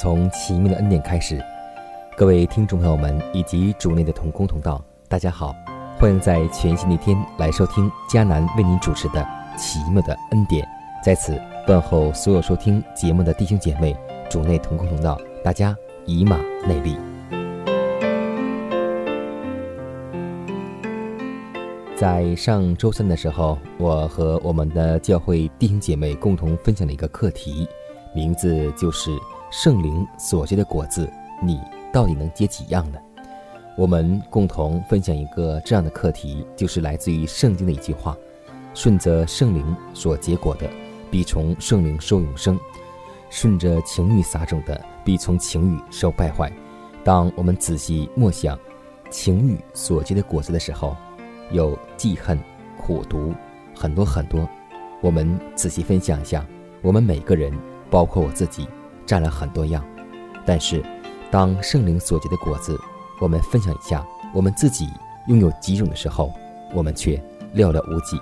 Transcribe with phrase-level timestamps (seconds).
[0.00, 1.38] 从奇妙的恩典开始，
[2.16, 5.54] 各位听众朋友们以及主内的同工同道，大家好，
[5.98, 9.22] 欢迎在全新的一天来收听迦南为您主持的
[9.58, 10.66] 奇妙的恩典。
[11.04, 13.94] 在此问候所有收听节目的弟兄姐妹，
[14.30, 16.96] 主内同工同道，大家以马内利。
[21.94, 27.68] 在上周三的时候，我和我们的教会弟兄姐妹共同分享了一个课题。
[28.14, 29.10] 名字就是
[29.50, 31.12] 圣灵所结的果子，
[31.42, 31.60] 你
[31.92, 32.98] 到底能结几样呢？
[33.76, 38.16] 我们共同分享一个这样的课题，就是来自于圣经的一句话：
[38.74, 40.70] 顺着圣灵所结果的，
[41.10, 42.56] 必从圣灵收永生；
[43.28, 46.50] 顺着情欲撒种的，必从情欲受败坏。
[47.02, 48.56] 当我们仔细默想
[49.10, 50.96] 情欲所结的果子的时候，
[51.50, 52.38] 有记恨、
[52.78, 53.34] 苦毒，
[53.74, 54.48] 很多很多。
[55.00, 56.46] 我们仔细分享一下，
[56.82, 57.52] 我们每个人。
[57.90, 58.68] 包括我自己，
[59.10, 59.84] 占了很多样，
[60.46, 60.80] 但是，
[61.32, 62.78] 当圣灵所结的果子，
[63.18, 64.88] 我们分享一下，我们自己
[65.26, 66.32] 拥有几种的时候，
[66.72, 67.16] 我们却
[67.52, 68.16] 寥寥无几。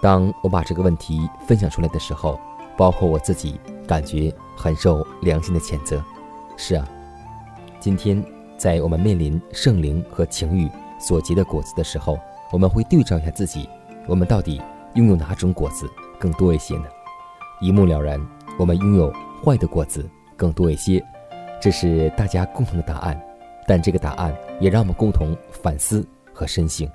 [0.00, 2.40] 当我把这个问题分享出来的时候，
[2.74, 6.02] 包括我自己，感觉很受良心的谴责。
[6.56, 6.88] 是啊，
[7.78, 8.24] 今天
[8.56, 12.18] 在我们面临圣灵和情欲所结的果子的时候，
[12.50, 13.68] 我们会对照一下自己，
[14.06, 14.58] 我们到底
[14.94, 15.86] 拥有哪种果子
[16.18, 16.84] 更多一些呢？
[17.60, 18.18] 一目了然。
[18.58, 19.12] 我们拥有
[19.44, 21.02] 坏的果子更多一些，
[21.60, 23.20] 这是大家共同的答案，
[23.66, 26.88] 但这个答案也让我们共同反思和深省。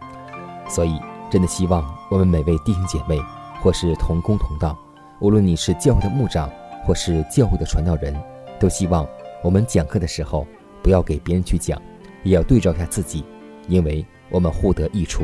[0.68, 1.00] 所以，
[1.32, 3.18] 真的希望我们每位弟兄姐妹，
[3.62, 4.78] 或是同工同道，
[5.20, 6.50] 无论你是教会的牧长，
[6.86, 8.14] 或是教会的传道人，
[8.60, 9.08] 都希望
[9.42, 10.46] 我们讲课的时候
[10.82, 11.82] 不要给别人去讲，
[12.24, 13.24] 也要对照一下自己，
[13.68, 15.24] 因为我们获得益处。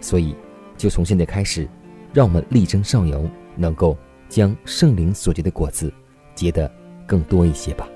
[0.00, 0.34] 所以，
[0.76, 1.68] 就从现在开始，
[2.12, 3.96] 让我们力争上游，能够。
[4.28, 5.92] 将圣灵所结的果子
[6.34, 6.70] 结得
[7.06, 7.88] 更多一些吧。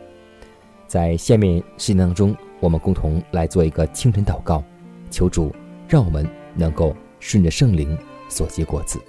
[0.87, 4.63] 在下面时间当中，我们共同来做一个清晨祷告，
[5.11, 5.55] 求主
[5.89, 7.97] 让我们能够顺着圣灵
[8.29, 9.01] 所结果子。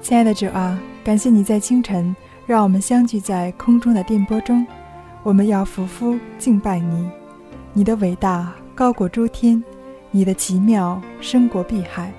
[0.00, 2.14] 亲爱的主啊，感谢你在清晨
[2.46, 4.66] 让我们相聚在空中的电波中，
[5.22, 7.08] 我们要匍匐敬拜你。
[7.72, 9.62] 你的伟大高过诸天，
[10.10, 12.12] 你的奇妙深过碧海。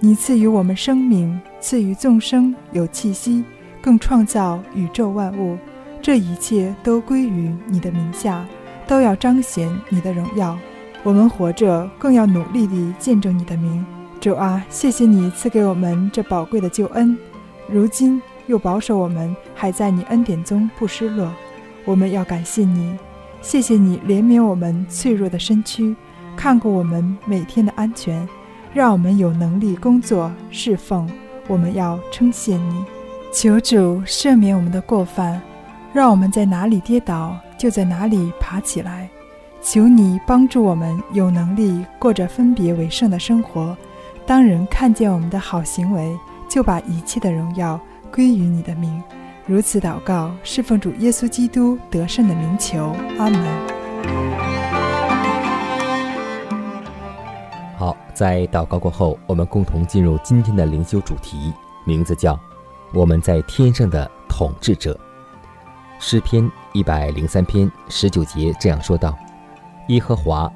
[0.00, 3.44] 你赐予我们生命，赐予众生有气息，
[3.80, 5.56] 更创造宇宙万物。
[6.00, 8.46] 这一切都归于你的名下，
[8.86, 10.56] 都要彰显你的荣耀。
[11.02, 13.84] 我们活着，更要努力地见证你的名。
[14.20, 17.16] 主啊，谢谢你赐给我们这宝贵的救恩，
[17.68, 21.32] 如今又保守我们还在你恩典中不失落。
[21.84, 22.96] 我们要感谢你，
[23.40, 25.94] 谢谢你怜悯我们脆弱的身躯，
[26.36, 28.28] 看顾我们每天的安全。
[28.74, 31.08] 让我们有能力工作侍奉，
[31.46, 32.84] 我们要称谢你，
[33.30, 35.40] 求主赦免我们的过犯，
[35.92, 39.08] 让我们在哪里跌倒就在哪里爬起来。
[39.60, 43.76] 求你帮助我们有能力过着分别为圣的生活。
[44.26, 46.16] 当人看见我们的好行为，
[46.48, 47.78] 就把一切的荣耀
[48.10, 49.02] 归于你的名。
[49.46, 53.44] 如此祷告，侍奉主耶稣基督得胜的名求，阿门。
[57.76, 61.52] 好在祷告过后，我们共同进入今天的灵修主题，
[61.84, 62.38] 名字叫
[62.92, 64.98] “我们在天上的统治者”。
[66.00, 69.16] 诗篇一百零三篇十九节这样说道
[69.88, 70.50] ：“耶和华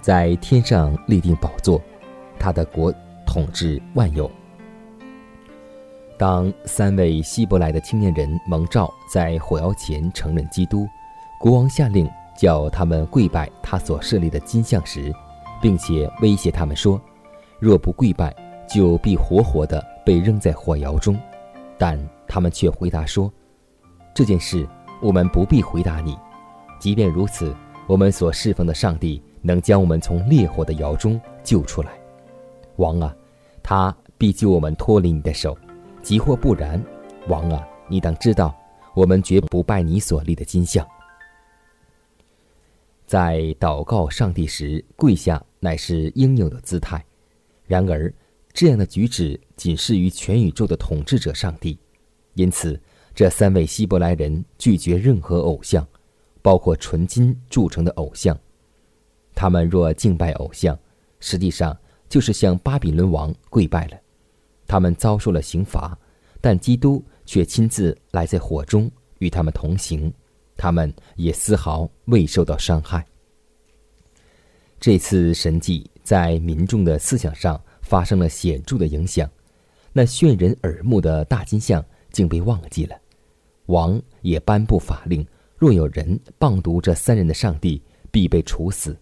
[0.00, 1.80] 在天上立定宝座，
[2.38, 2.92] 他的国
[3.24, 4.28] 统治万有。”
[6.18, 10.86] 当三位希伯来的青年人蒙召在火窑前承认基督，
[11.38, 12.06] 国王下令
[12.36, 15.10] 叫他们跪拜他所设立的金像时，
[15.62, 17.00] 并且威胁他们说
[17.58, 18.34] ：“若不跪拜，
[18.68, 21.16] 就必活活的被扔在火窑中。”
[21.80, 21.98] 但
[22.28, 23.32] 他们却回答说
[24.14, 24.68] ：“这件事
[25.00, 26.14] 我们不必回答你。
[26.78, 27.56] 即便如此，
[27.86, 31.92] 我们所侍奉的上帝能将我们从烈火的窑中救出来。
[32.76, 33.16] 王啊，
[33.62, 35.56] 他必救我们脱离你的手。”
[36.02, 36.82] 即或不然，
[37.28, 38.54] 王啊，你当知道，
[38.94, 40.86] 我们绝不拜你所立的金像。
[43.06, 47.02] 在祷告上帝时，跪下乃是应有的姿态。
[47.66, 48.12] 然而，
[48.52, 51.78] 这样的举止仅适于全宇宙的统治者上帝。
[52.34, 52.80] 因此，
[53.14, 55.86] 这三位希伯来人拒绝任何偶像，
[56.42, 58.38] 包括纯金铸成的偶像。
[59.34, 60.78] 他们若敬拜偶像，
[61.18, 61.76] 实际上
[62.08, 63.96] 就是向巴比伦王跪拜了。
[64.66, 65.98] 他们遭受了刑罚，
[66.40, 70.12] 但基督却亲自来在火中与他们同行，
[70.56, 73.04] 他们也丝毫未受到伤害。
[74.78, 77.60] 这次神迹在民众的思想上
[77.90, 79.28] 发生了显著的影响，
[79.92, 82.96] 那炫人耳目的大金像竟被忘记了。
[83.66, 85.26] 王也颁布法令，
[85.56, 88.96] 若有人谤读这三人的上帝，必被处死。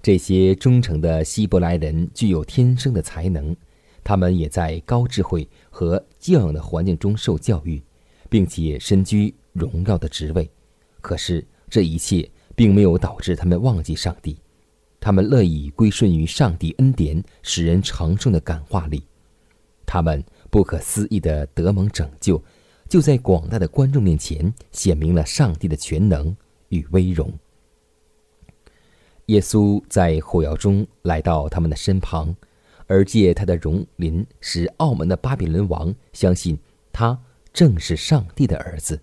[0.00, 3.54] 这些忠诚的希伯来人具有天生的才能。
[4.02, 7.80] 他们也在高智慧和教养的环境中受教育，
[8.30, 10.50] 并且身居荣耀的职位。
[11.02, 12.26] 可是这一切
[12.56, 14.38] 并没有导致他们忘记上帝，
[15.02, 19.02] 他们乐意归顺于上帝恩典使人长生的感化力。
[19.84, 22.40] 他们不可思议的得蒙拯救，
[22.88, 26.34] 就在广大的观众面前显明了上帝的全能
[26.68, 27.32] 与威荣。
[29.26, 32.32] 耶稣在火窑中来到他们的身旁。
[32.88, 36.58] 而借他的荣临，使澳门的巴比伦王相信
[36.92, 37.18] 他
[37.50, 39.00] 正是上帝的儿子。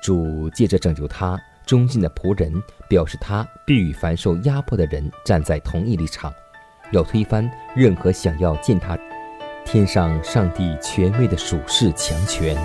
[0.00, 6.32] 主借着拯救他忠心的仆人，表示他必与凡受压迫的人站在同一立场，
[6.92, 8.96] 要推翻任何想要践踏
[9.64, 12.56] 天上上帝权威的属世强权。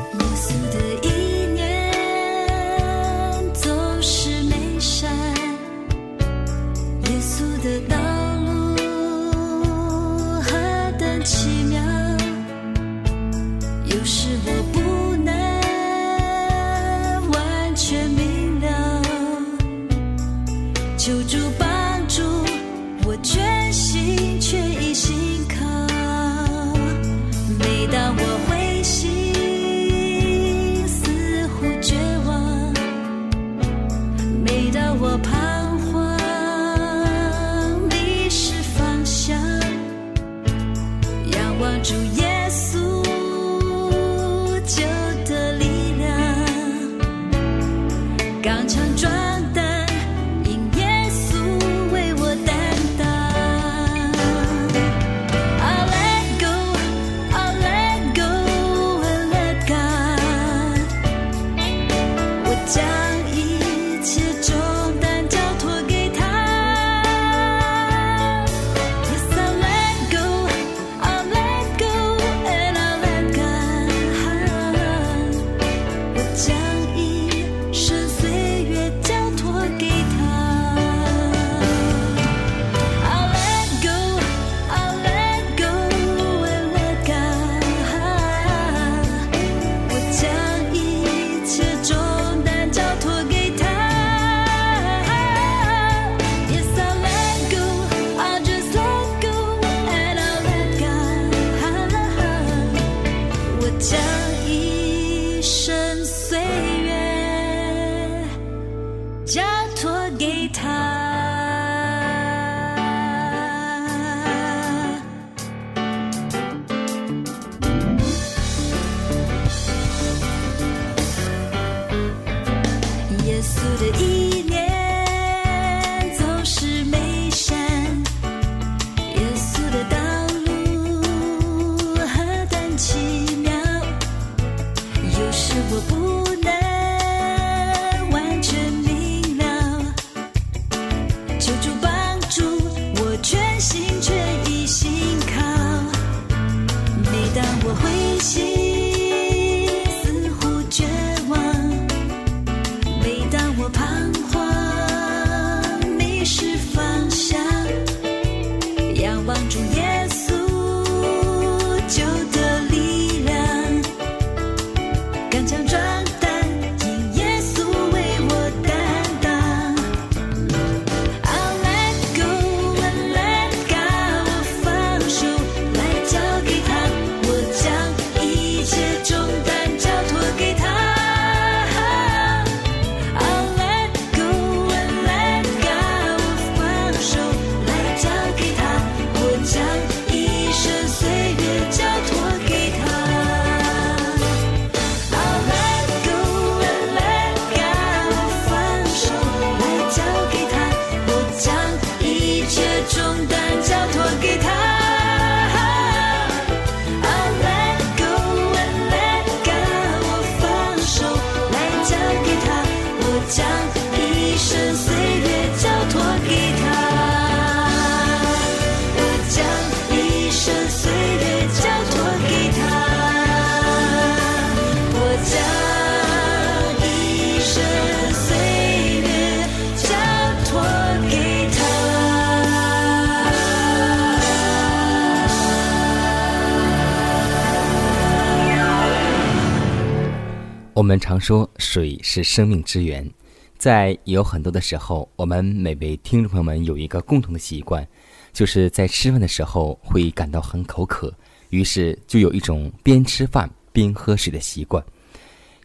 [240.81, 243.07] 我们常说水是生命之源，
[243.55, 247.87] 在有很多的时候，我们每位听众朋友们有一个共同的习惯，
[248.33, 251.13] 就是在吃饭的时候会感到很口渴，
[251.51, 254.83] 于是就有一种边吃饭边喝水的习惯。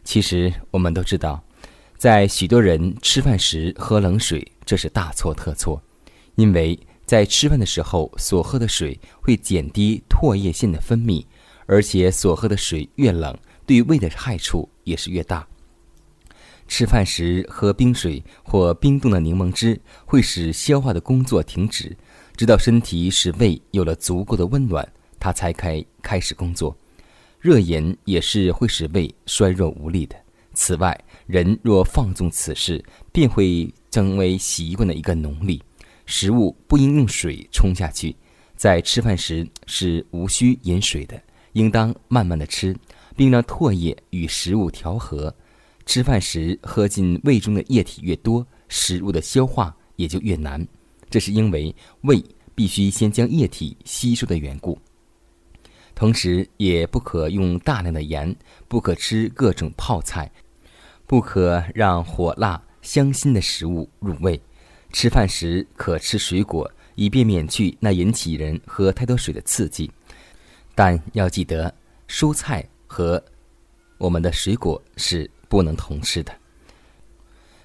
[0.03, 1.43] 其实我们都知道，
[1.97, 5.81] 在许多人吃饭时喝冷水，这是大错特错，
[6.35, 11.25] 因为在吃饭的时候所喝的水会减低唾液腺的分泌，
[11.65, 13.35] 而且所喝的水越冷。
[13.65, 15.45] 对胃的害处也是越大。
[16.67, 21.95] 吃饭时喝冰水或冰冻的柠檬汁，会使消化的工作停止，
[22.35, 24.87] 直到身体使胃有了足够的温暖，
[25.19, 26.75] 它才开开始工作。
[27.39, 30.15] 热饮也是会使胃衰弱无力的。
[30.53, 35.61] 此外，人若放纵此事，便会成为习惯的一个奴隶。
[36.05, 38.15] 食物不应用水冲下去，
[38.55, 41.21] 在吃饭时是无需饮水的，
[41.53, 42.75] 应当慢慢的吃。
[43.17, 45.33] 并让唾液与食物调和。
[45.85, 50.65] 吃饭时喝进胃中的液体越多，食物的消化也就越难。
[51.09, 54.77] 这是因为胃必须先将液体吸收的缘故。
[55.95, 58.35] 同时，也不可用大量的盐，
[58.67, 60.29] 不可吃各种泡菜，
[61.07, 64.39] 不可让火辣香辛的食物入胃。
[64.91, 69.89] 吃饭时可吃水果，以便免去那引起人喝太多水的刺激。
[70.75, 71.73] 但要记得，
[72.07, 72.67] 蔬菜。
[72.87, 73.23] 和
[73.97, 76.33] 我们的水果是不能同吃的，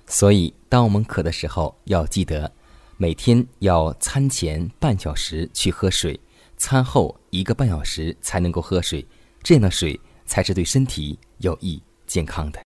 [0.06, 2.52] 所以当我们渴的时候，要记得
[2.96, 6.18] 每天要餐前半小时去喝水，
[6.56, 9.06] 餐后一个半小时才能够喝水，
[9.42, 12.62] 这样的水才是对身体有益、健康的。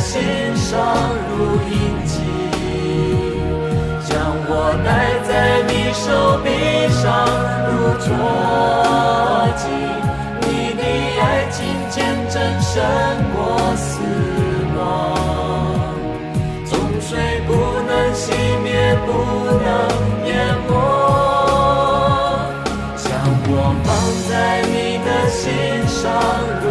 [0.00, 0.20] 心
[0.56, 0.72] 上
[1.28, 1.72] 如印
[2.06, 2.12] 记，
[4.08, 4.10] 将
[4.48, 4.50] 我
[4.84, 4.88] 戴
[5.28, 5.30] 在
[5.68, 6.02] 你手
[6.42, 6.48] 臂
[6.88, 7.04] 上
[7.68, 8.08] 如坐
[9.56, 9.62] 骑。
[10.40, 10.82] 你的
[11.20, 11.58] 爱情
[11.90, 11.96] 见
[12.30, 12.72] 证胜
[13.34, 13.38] 过
[13.76, 13.88] 死
[14.76, 14.80] 亡，
[16.64, 17.08] 纵水
[17.46, 17.48] 不
[17.86, 18.24] 能熄
[18.62, 18.68] 灭，
[19.04, 19.08] 不
[19.62, 19.68] 能
[20.26, 20.28] 淹
[20.66, 20.70] 没。
[22.96, 23.06] 将
[23.46, 23.52] 我
[23.84, 23.88] 放
[24.28, 24.30] 在
[24.62, 25.38] 你的心
[25.86, 26.00] 上
[26.62, 26.64] 如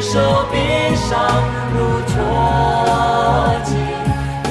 [0.00, 0.58] 手臂
[0.94, 1.18] 上
[1.72, 2.14] 如戳
[3.64, 3.74] 记。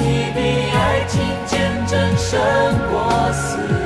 [0.00, 0.40] 你的
[0.76, 2.40] 爱情见证胜
[2.90, 3.85] 过死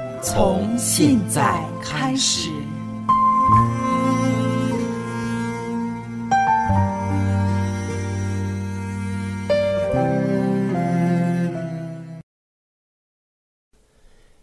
[0.23, 2.51] 从现在开始。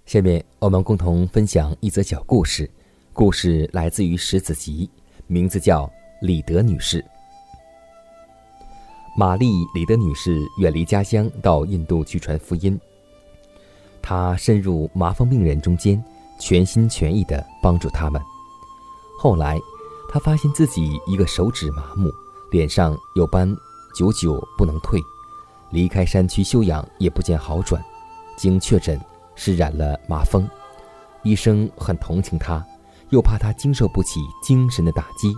[0.05, 2.69] 下面我们共同分享一则小故事，
[3.13, 4.91] 故事来自于石子集，
[5.29, 5.89] 名字叫
[6.21, 7.05] 李德女士。
[9.17, 12.79] 玛丽·李德女士远离家乡到印度去传福音，
[14.09, 16.03] 他深入麻风病人中间，
[16.41, 18.19] 全心全意地帮助他们。
[19.19, 19.61] 后来，
[20.11, 22.11] 他发现自己一个手指麻木，
[22.51, 23.55] 脸上有斑，
[23.95, 24.99] 久久不能退，
[25.73, 27.85] 离开山区休养也不见好转，
[28.35, 28.99] 经确诊。
[29.35, 30.49] 是染了麻风，
[31.23, 32.65] 医生很同情他，
[33.11, 35.33] 又怕他经受不起精神的打击。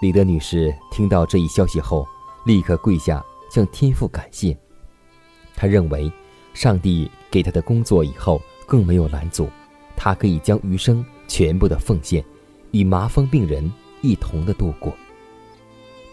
[0.00, 2.06] 李德女士听到这一消息后，
[2.46, 4.56] 立刻跪下向天父感谢。
[5.56, 6.10] 她认为，
[6.56, 9.50] 上帝给她的工作以后更没有拦阻，
[9.94, 12.24] 她可以将余生全部的奉献，
[12.70, 14.90] 与麻风病人一同的度过。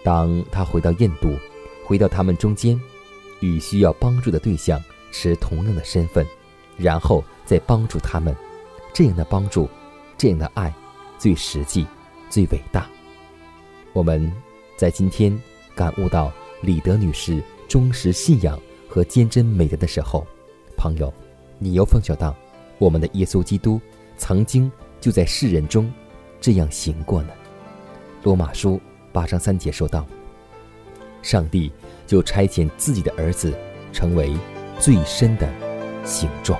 [0.04, 1.34] 当她回到印度，
[1.86, 2.78] 回到他们中间，
[3.40, 4.80] 与需要帮助的对象。
[5.16, 6.26] 持同样的身份，
[6.76, 8.36] 然后再帮助他们，
[8.92, 9.70] 这样的帮助，
[10.18, 10.74] 这样的爱，
[11.20, 11.86] 最实际，
[12.32, 12.90] 最伟大。
[13.94, 14.34] 我们
[14.76, 15.40] 在今天
[15.76, 18.60] 感悟到李德女士忠实信仰
[18.94, 20.24] 和坚贞美德的时候，
[20.78, 21.12] 朋友，
[21.58, 22.36] 你又奉晓到，
[22.78, 23.82] 我们的耶稣基督
[24.18, 25.92] 曾经就在世人中
[26.40, 27.30] 这样行过呢？
[28.22, 28.80] 罗马书
[29.12, 30.06] 八章三节说道
[31.24, 31.72] ：“上帝
[32.06, 33.52] 就差遣自己的儿子
[33.92, 34.32] 成为。”
[34.80, 35.48] 最深的
[36.04, 36.60] 形状。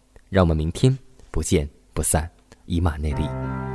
[0.31, 0.97] 让我们明天
[1.29, 2.27] 不见不散。
[2.71, 3.70] 以马内利。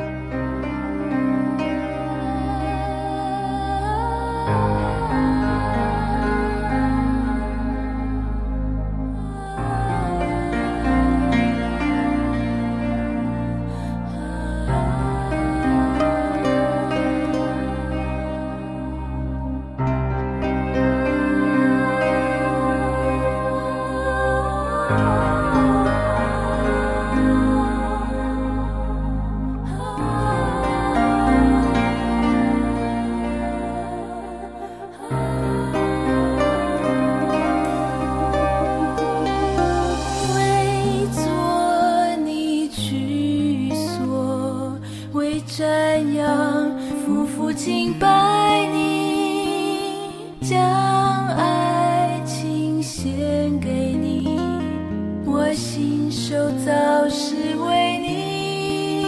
[55.77, 56.35] 亲手
[56.65, 59.05] 造是为你，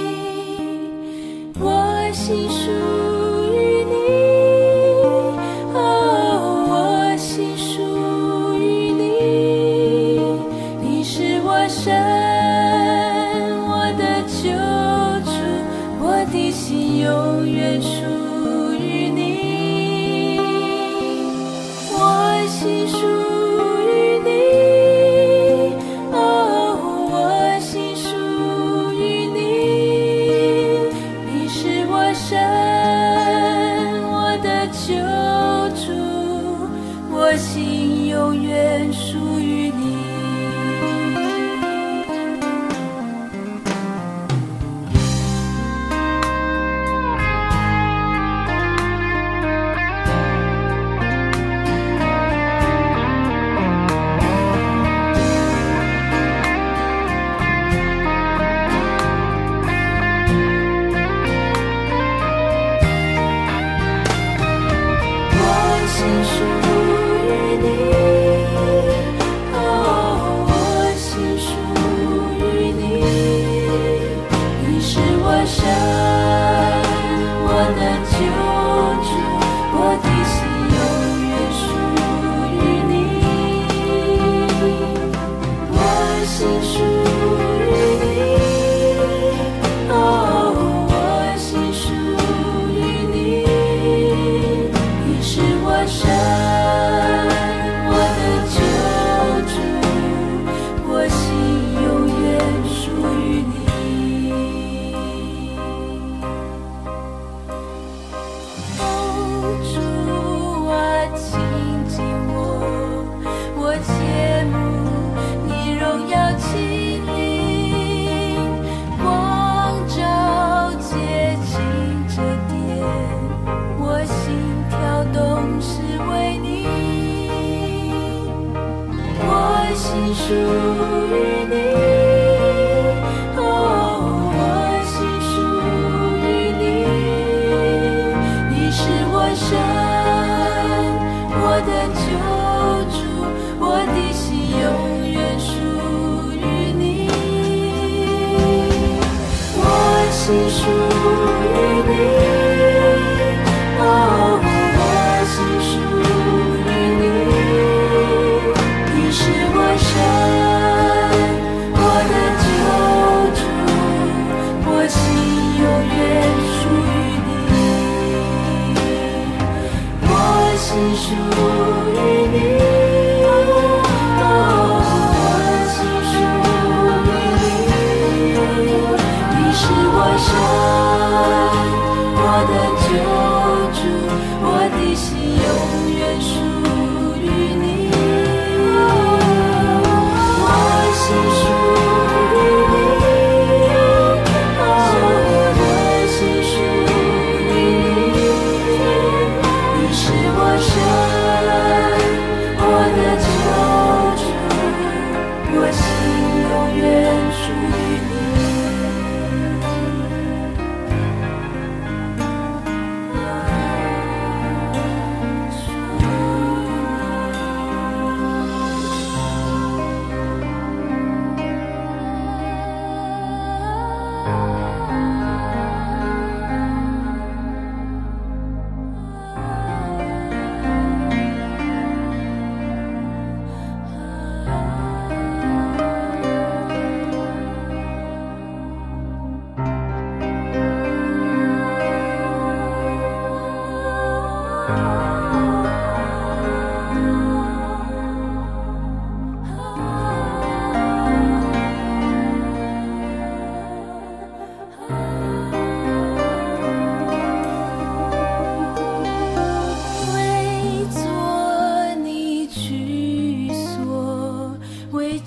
[1.58, 2.97] 我心属。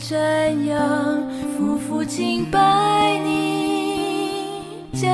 [0.01, 1.23] 瞻仰，
[1.55, 5.11] 夫妇敬拜你，将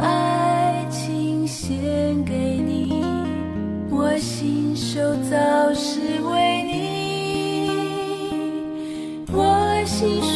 [0.00, 1.76] 爱情献
[2.24, 3.02] 给你，
[3.90, 5.98] 我心手早是
[6.30, 7.68] 为你，
[9.32, 10.33] 我心手。